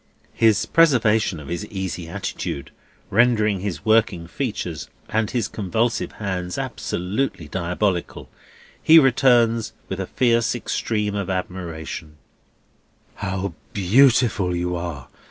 His 0.33 0.65
preservation 0.65 1.39
of 1.39 1.47
his 1.47 1.63
easy 1.67 2.07
attitude 2.09 2.71
rendering 3.11 3.59
his 3.59 3.85
working 3.85 4.25
features 4.25 4.89
and 5.09 5.29
his 5.29 5.47
convulsive 5.47 6.13
hands 6.13 6.57
absolutely 6.57 7.47
diabolical, 7.47 8.27
he 8.81 8.97
returns, 8.97 9.73
with 9.89 9.99
a 9.99 10.07
fierce 10.07 10.55
extreme 10.55 11.13
of 11.13 11.29
admiration: 11.29 12.15
"How 13.17 13.53
beautiful 13.73 14.55
you 14.55 14.75
are! 14.75 15.07